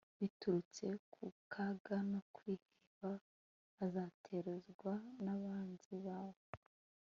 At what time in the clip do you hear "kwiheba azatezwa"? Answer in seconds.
2.35-4.93